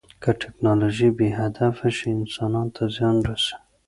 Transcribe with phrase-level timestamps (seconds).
[0.23, 3.55] که ټیکنالوژي بې هدفه شي، انسان ته زیان رسوي.